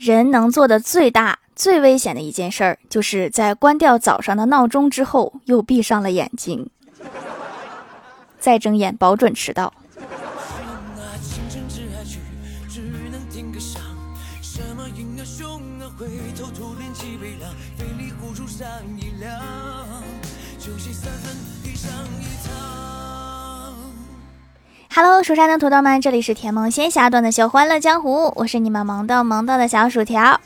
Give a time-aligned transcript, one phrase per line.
[0.00, 6.70] 人能做的最大、最危险的一件事儿，就是在关掉早上的闹钟之后，又闭上了眼睛。
[8.38, 9.74] 再睁眼，保准迟到。
[25.02, 30.38] Hello，蜀山的土豆们，这里是甜萌仙侠段的秀欢乐江湖，我是你们萌豆萌豆的小薯条。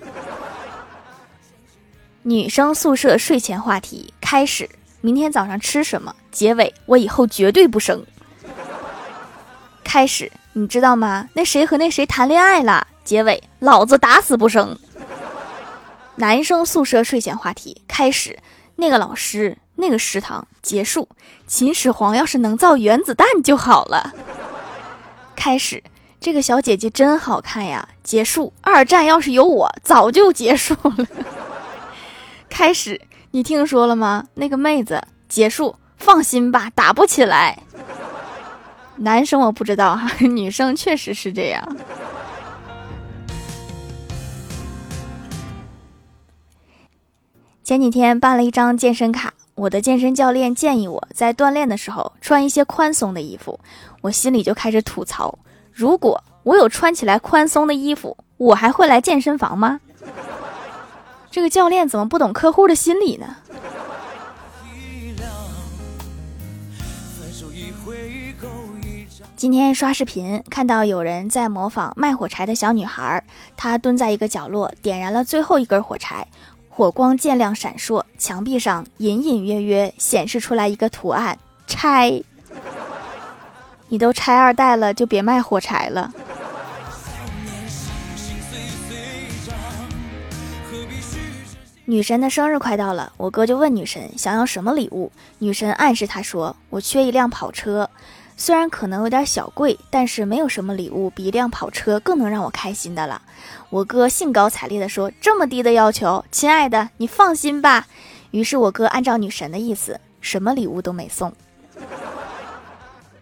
[2.22, 4.70] 女生宿舍睡前话题开始：
[5.00, 6.14] 明天早上吃什么？
[6.30, 8.00] 结尾：我以后绝对不生。
[9.82, 11.28] 开始，你知道吗？
[11.32, 12.86] 那谁和那谁谈恋爱了？
[13.02, 14.78] 结尾：老子打死不生。
[16.14, 18.38] 男生宿舍睡前话题开始：
[18.76, 20.46] 那个老师，那个食堂。
[20.62, 21.08] 结束。
[21.48, 24.14] 秦始皇要是能造原子弹就好了。
[25.44, 25.82] 开始，
[26.18, 27.86] 这个小姐姐真好看呀！
[28.02, 31.06] 结束，二战要是有我，早就结束了。
[32.48, 32.98] 开始，
[33.32, 34.24] 你听说了吗？
[34.32, 35.06] 那个妹子。
[35.28, 37.58] 结束，放心吧，打不起来。
[38.96, 41.76] 男生我不知道哈， 女生确实是这样。
[47.62, 53.58] 前几天办了一张健身卡，我的健身教练建议我在锻炼的时候穿一些宽松的衣服。
[54.00, 55.38] 我心里就开始吐槽：
[55.72, 59.80] 如果我有穿起来宽松的衣服，我还会来健身房吗？
[61.30, 63.36] 这个教练怎么不懂客户的心理呢？
[69.36, 73.22] 今天刷视频看到有人在模仿卖火柴的小女孩，
[73.56, 76.26] 她蹲在一个角落，点燃了最后一根火柴，
[76.76, 82.20] 火光渐亮闪烁，墙壁上隐隐约约显示出来一个图案：拆。
[83.86, 86.12] 你都拆二代了，就别卖火柴了。
[91.84, 95.12] 女神的生日快到了，我哥就问女神想要什么礼物。
[95.38, 97.88] 女神暗示他说：“我缺一辆跑车，
[98.36, 103.22] 虽然可能有点小贵，但是没有什么礼物比一辆跑车更能让我开心的了。”
[103.70, 107.86] 我哥兴高采烈地说：“这么低的要求，亲爱的，你放心吧。”
[108.30, 111.32] 于是我哥按照女神的意思，什么礼物都没送。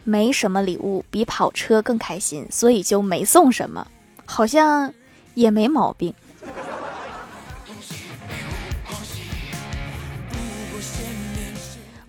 [0.05, 3.87] 没什么礼物比跑车更开心，所以就没送什么，
[4.25, 4.93] 好像
[5.34, 6.12] 也没毛病。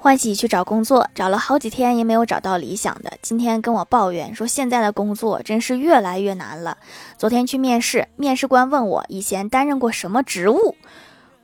[0.03, 3.14] 欢喜去找工作，找了好几天也没有找到理想的。
[3.22, 6.78] 今天跟我抱怨说，现在的工作真是越来越难了。
[7.18, 10.75] 昨天去面试，面试官问我以前担任过什么职务，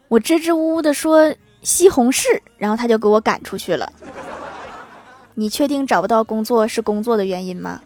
[0.10, 2.26] 我支支吾吾的说西红柿，
[2.58, 3.94] 然后他就给我赶出去了。
[5.36, 7.80] 你确定找不到工作是工作的原因吗？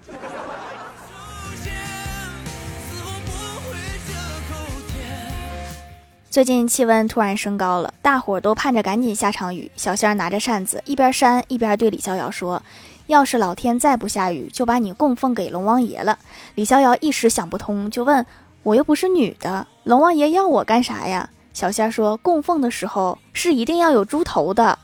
[6.33, 9.71] 最近气温突然升高了，大伙儿都盼着赶紧下场雨。
[9.75, 12.63] 小仙儿拿着扇子，一边扇一边对李逍遥说
[13.05, 16.17] ：“要是老天再不下雨，就把你供奉给龙王爷了。”
[16.55, 18.25] 李逍遥一时想不通，就问
[18.63, 24.79] ：“我又不是女的，龙王爷要我干啥呀？”小仙儿说：“供奉的时候是一定要有猪头的。”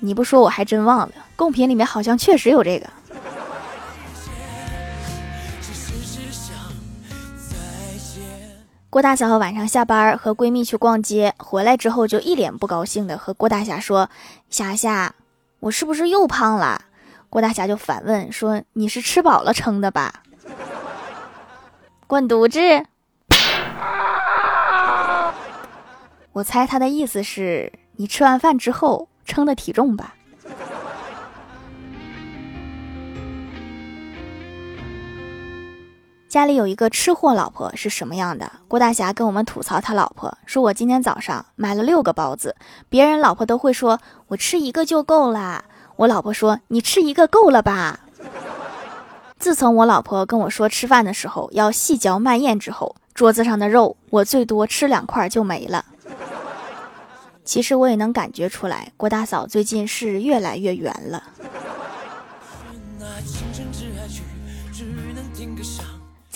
[0.00, 2.88] 你不说我还真忘了，贡品里面好像确实有这个。
[8.96, 14.08] 郭大嫂晚上下班和闺蜜去逛街，回来之后就一脸不高兴的和郭大侠说
[14.48, 15.14] ：“霞霞，
[15.60, 16.80] 我是不是又胖了？”
[17.28, 20.22] 郭大侠就反问说：“你是吃饱了撑的吧？”
[22.08, 22.58] 滚犊子！
[26.32, 29.10] 我猜他的意思是你吃完饭之后。
[29.26, 30.14] 称的体重吧。
[36.28, 38.50] 家里有一个吃货老婆是什么样的？
[38.66, 42.56] 郭大侠跟我们吐槽他老婆，说我今天早上买了六个包子，
[42.88, 45.64] 别人老婆都会说我吃一个就够了，
[45.96, 48.00] 我老婆说你吃一个够了吧。
[49.38, 55.84] 自从我老婆跟我说吃饭的时候要细嚼慢咽之后，桌子上的肉我最多吃两块就没了。
[57.44, 61.22] 其实我也能感觉出来，郭大嫂最近是越来越圆了。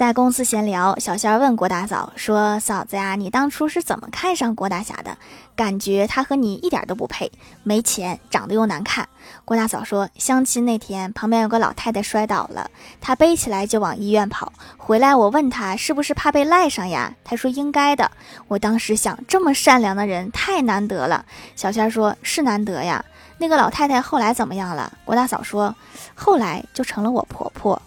[0.01, 5.19] 在公司闲聊，小仙儿问郭大嫂说：“嫂子呀，你当初是怎么看上郭大侠的？
[5.55, 7.31] 感觉他和你一点都不配，
[7.65, 9.07] 没钱，长得又难看。”
[9.45, 14.51] 郭大嫂说：“相亲那天，旁边有个老太太摔倒了，他背起来就往医院跑。
[14.79, 17.15] 回来我问他是不是怕被赖上呀？
[17.23, 18.11] 他说应该的。
[18.49, 21.27] 我当时想，这么善良的人太难得了。
[21.55, 23.05] 小仙儿说：是难得呀。
[23.37, 24.91] 那个老太太后来怎么样了？
[25.05, 25.75] 郭大嫂说：
[26.15, 27.83] 后来就成了我婆婆。”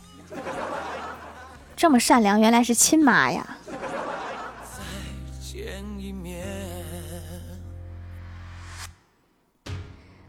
[1.83, 3.57] 这么善良，原来是亲妈呀。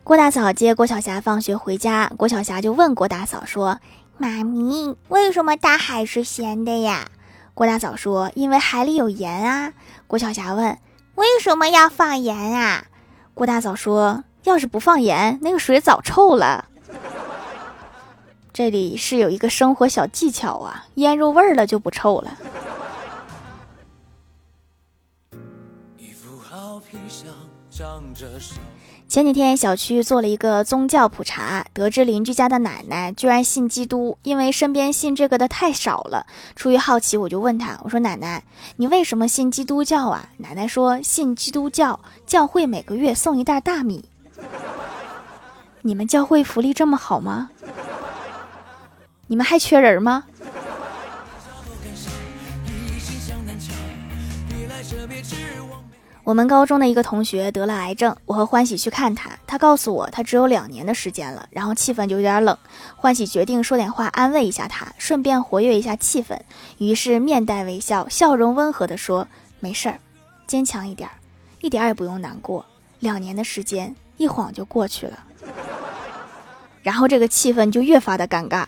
[0.02, 3.78] 郭大嫂接郭晓霞放学回家，郭晓霞就问郭大嫂说，
[4.18, 7.06] 妈咪，为什么大海是咸的呀？
[7.54, 9.72] 郭大嫂说，因为海里有盐啊。
[10.08, 10.76] 郭晓霞问，
[11.14, 12.86] 为什么要放盐啊？
[13.32, 16.64] 郭大嫂说，要是不放盐，那个水早臭了。
[18.54, 22.38] 这里是有一个生活小技巧啊，腌入味儿了就不臭了。
[29.08, 36.24] 前几天小区做了一个宗教普查，得知邻居家的奶奶居然信基督，因为身边信这个的太少了。
[36.54, 38.44] 出于好奇，我就问他：“我说奶奶，
[38.76, 44.04] 你为什么信基督教啊？”奶奶说：“信基督教，教会每个月送一袋大米。”
[45.82, 47.50] 你们教会福利这么好吗？
[49.26, 50.25] 你们还缺人吗？
[56.23, 62.56] 我们高中的一个同学得了癌症，我和欢喜去看他，他告诉我他只有两年的时间了，然后气氛就有点冷。
[62.97, 66.38] 欢喜决定说点话安慰一下他，顺便活跃一下气氛，
[66.79, 69.29] 于是面带微笑，笑容温和的说
[69.61, 69.99] ：“没事儿，
[70.47, 71.11] 坚强一点，
[71.61, 72.65] 一点也不用难过。
[73.00, 75.19] 两年的时间一晃就过去了。”
[76.82, 78.67] 然后这个气氛就越发的尴尬。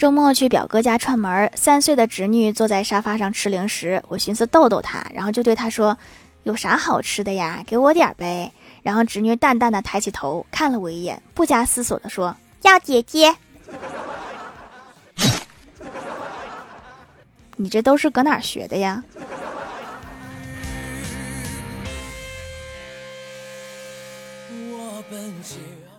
[0.00, 5.98] 周末去表哥家串门，三岁的侄女坐在沙发上吃零食，我寻思逗逗她，然后就对她说
[6.44, 7.62] ：“有啥好吃的呀？
[7.66, 8.50] 给我点呗。”
[8.82, 13.36] 然后侄女淡淡的抬起头看了我一眼，不加思索的说：“要姐姐。”
[17.56, 19.04] 你这都是搁哪学的呀？
[24.48, 25.04] 我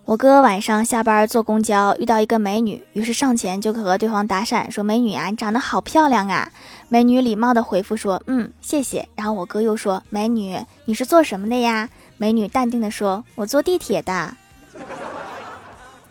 [0.04, 6.52] 我哥晚上下班坐公交，遇到一个美女，于是上前就和对方搭讪，说：“美女啊，你长得好漂亮啊！”
[6.90, 11.88] 美女礼貌的回复说：“嗯，谢谢。”然后我哥又说：“美女，你是做什么的呀？”
[12.18, 14.36] 美女淡定的说：“我坐地铁的。”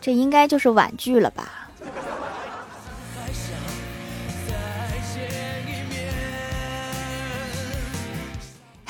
[0.01, 1.60] 这应该就是婉拒了吧。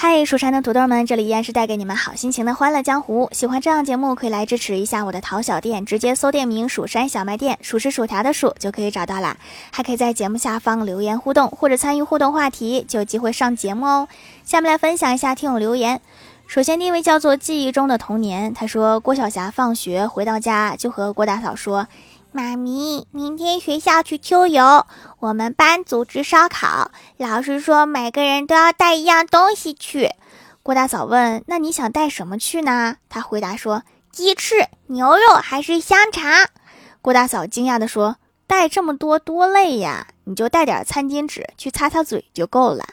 [0.04, 3.30] 嗨，蜀山的土豆们，这里依然是带给你们好心情的欢乐江湖。
[3.34, 9.38] 喜欢这样节目，可以来支持一下我的淘小店，直接搜店名“蜀山小卖店”，数是薯条的数就可以找到啦。
[9.70, 14.08] 还可以在节目下方留言互动，或者参与互动话题，就有机会上节目哦。
[14.44, 16.02] 下面来分享一下听友留言。
[16.48, 21.88] 首先第一位叫做记忆中的童年，他说郭晓霞放学回到家就和郭大嫂说。
[22.34, 24.86] 妈咪，明天学校去秋游，
[25.20, 30.12] 我们班组织烧烤，老师说每个人都要带一样东西去。
[30.64, 33.84] 郭大嫂问：“那你想带什么去呢？”他回答说
[34.14, 34.56] ：“鸡翅、
[34.88, 36.48] 牛肉还是香肠？”
[37.02, 38.16] 郭大嫂惊讶地说
[38.48, 42.86] ：“带这么多多累呀，你就带点餐巾纸去擦擦嘴就够了。”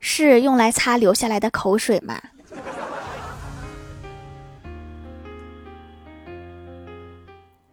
[0.00, 2.18] 是用来擦流下来的口水吗？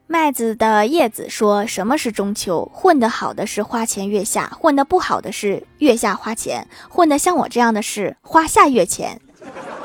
[0.10, 2.72] 麦子的叶子说：“什么是中秋？
[2.74, 9.20] 混得好的是花前月下，混得不好的是月下花钱，混得像我这样的是花下月钱。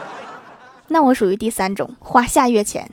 [0.87, 2.89] 那我属于第三种，花下月钱。”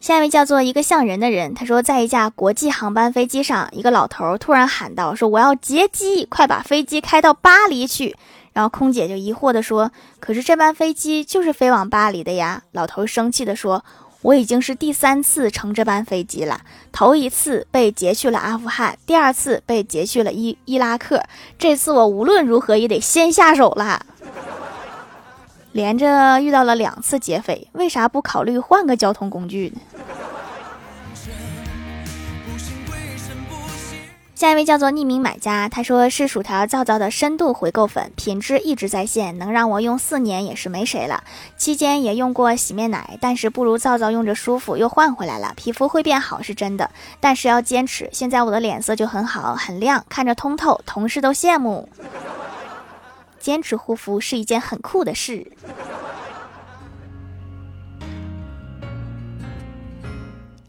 [0.00, 8.16] 下一位叫做一个像人的人，他说，在一架国际航班飞机上，一个老头突然喊道：“说我要劫机，快把飞机开到巴黎去。”
[8.52, 13.84] 然后空姐就疑惑地说：“可是这班飞机就是飞往巴黎的呀。”老头生气地说
[14.22, 21.22] ：“我已经是第三次乘这班飞机了，头一次被劫去了阿富汗，第二次被劫去了伊伊拉克，
[21.58, 24.04] 这次我无论如何也得先下手了。
[25.72, 29.80] 连着遇到了两次劫匪，为啥不考虑换个交通工具呢？”
[34.40, 41.22] 下一位叫做匿名买家，他说是薯条皂皂的深度回购粉，品质一直在线，能让我用四年也是没谁了。
[41.58, 45.52] 期间也用过洗面奶，但是不如皂皂用着舒服，又换回来了。
[45.58, 48.08] 皮肤会变好是真的，但是要坚持。
[48.14, 51.86] 现在我的脸色就很好，很亮，看着通透，同事都羡慕。
[53.38, 55.52] 坚持护肤是一件很酷的事。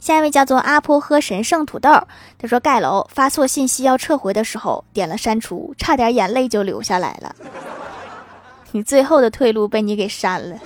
[0.01, 2.07] 下一位叫做阿婆喝神圣土豆，
[2.39, 7.35] 他说盖楼发错信息要撤回的时候，点了删除，差点眼泪就流下来了。
[8.73, 10.57] 你最后的退路被你给删了。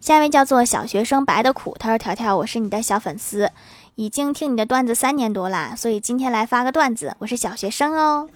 [0.00, 3.52] 下一位叫做小学生白的苦，他说条条我是你的小粉丝，
[3.94, 8.28] 已经听你的段子三年多啦，所以今天来发个段子，我是小学生哦。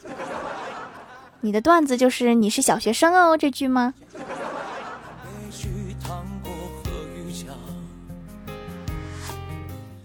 [1.41, 3.95] 你的段子就是你是小学生哦这句吗？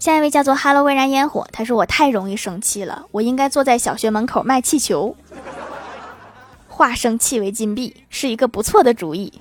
[0.05, 5.15] 下一位叫做 “Hello 微燃烟火”，他说我太容易生气了，我应该坐在小学门口卖气球，
[6.67, 9.33] 化生气为金币是一个不错的主意。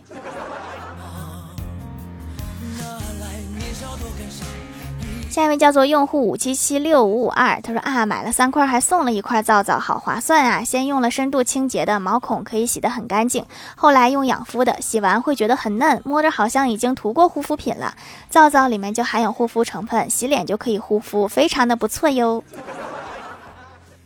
[5.35, 10.63] 下一位叫做用户五七七六五五二，他说啊，买了三块还送了一块皂皂，好划算啊！
[10.63, 17.97] 先用了深度清洁的，毛孔可以洗得很干净，后来用养肤的，洗完会觉得很嫩，摸着好像已经涂过护肤品了。
[18.31, 22.45] 皂皂里面就含有护肤成分，洗脸就可以护肤，非常的不错哟。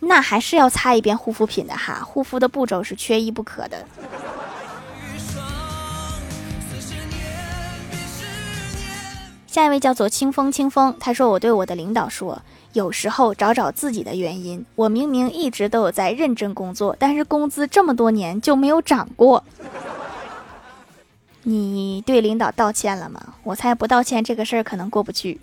[0.01, 3.85] 那还是要擦一遍护肤品的哈，护肤的步骤是缺一不可的。
[9.59, 12.41] 下一位叫做清风，清风，他说：“我对我的领导说，
[12.75, 14.65] 有时候找找自己的原因。
[14.77, 19.43] 我明明一直都有在认真工作，但是工资这么多年就没有涨过。
[21.43, 23.35] 你对领导道歉了吗？
[23.43, 25.41] 我猜不道歉，这个事儿可能过不去。”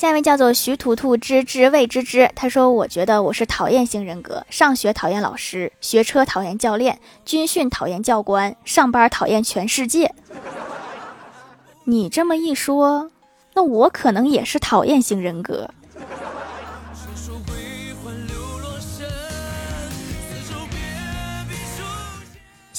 [0.00, 10.14] 下一位叫做徐图图之之未知之，他说：“我觉得我是讨厌型人格，上学讨厌老师，学车讨厌教练，军训讨厌教官，上班讨厌全世界。”
[11.84, 13.10] 你这么一说，
[13.52, 15.68] 那我可能也是讨厌型人格。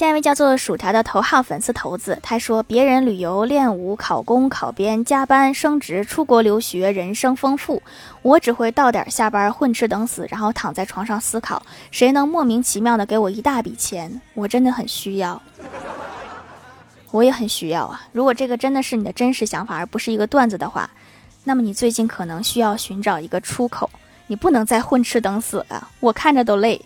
[0.01, 7.83] 下一位叫做薯条的头号粉丝头子，他说：“别人旅游、练武、考公、考编、加班、升职、出国留学，人生丰富。
[8.23, 14.19] 我只会到点下班混吃等死，然后躺在床上思考，谁能莫名其妙的给我一大笔钱？
[14.33, 15.39] 我真的很需要，
[17.11, 18.01] 我也很需要啊！
[18.11, 20.89] 如果这个真的是你的真实想法，而不是一个段子的话，
[21.43, 23.87] 那么你最近可能需要寻找一个出口，
[24.25, 26.83] 你不能再混吃等死了，我看着都累。”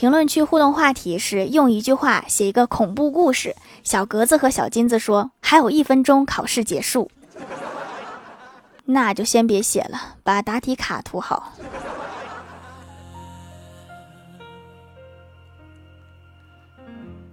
[0.00, 3.54] 评论区互动话题是用一句话写一个恐怖故事。
[3.84, 7.10] 小格子和小金子说：“还有一分钟考试结束，
[8.86, 11.52] 那就先别写了，把答题卡涂好。”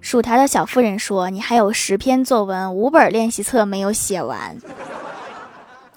[0.01, 4.57] 薯条的小夫人说：“你还有十篇作文、五本练习册没有写完，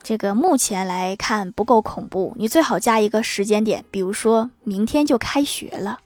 [0.05, 5.99] 这个目前来看不够恐怖，你最好加一个时间点，比如说明天就开学了。”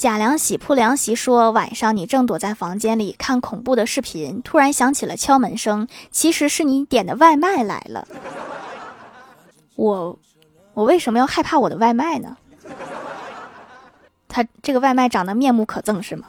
[0.00, 8.08] 贾凉喜铺凉席说：“晚上你正躲在房间里看恐怖的视频，突然响起了敲门声，其实是你点的外卖来了。
[9.76, 10.18] 我，
[10.72, 12.38] 我为什么要害怕我的外卖呢？
[14.26, 16.28] 他这个外卖长得面目可憎是吗？”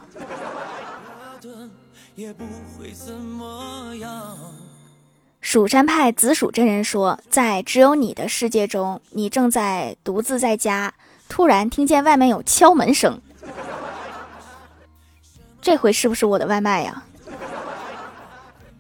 [5.40, 10.94] 蜀山派紫薯真人说：“在只有你的世界中，你正在独自在家，
[11.30, 13.22] 突然听见外面有敲门声。”
[15.62, 17.04] 这回是不是我的外卖呀？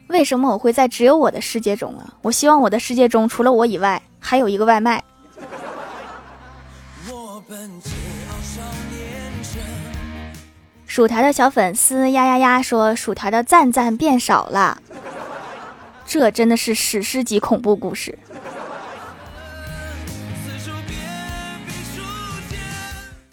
[0.07, 2.15] 为什么我会在只有我的世界中啊？
[2.21, 5.01] 我希望我的世界中除了我以外，还有一个外卖。
[10.85, 14.81] 薯条的小粉丝呀呀呀说，薯条的赞赞变少了，
[16.05, 18.19] 这真的是史诗级恐怖故事。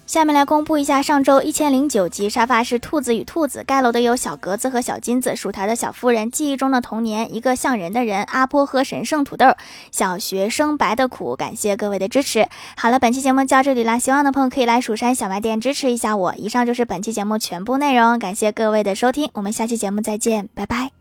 [0.09, 9.55] 下面来公布一下上周一千零九集沙发是兔子与兔子盖楼的有小格子和小金子，薯条的小夫人，记忆中的童年，一个像人的人，阿波和神圣土豆，
[9.93, 12.49] 小学生白的苦，感谢各位的支持。
[12.79, 16.35] 好了，本期节目就到这里啦，喜欢的朋友可以来蜀山小卖店支持一下我。
[16.39, 20.98] 以上就是本期节目全部内容，感谢各位的收听，我们下期节目再见，拜拜。